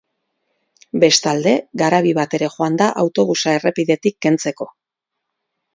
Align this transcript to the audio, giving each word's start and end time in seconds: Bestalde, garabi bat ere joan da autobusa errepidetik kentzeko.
Bestalde, 1.03 1.53
garabi 1.83 2.15
bat 2.21 2.33
ere 2.39 2.49
joan 2.57 2.81
da 2.83 2.89
autobusa 3.05 3.57
errepidetik 3.61 4.21
kentzeko. 4.27 4.71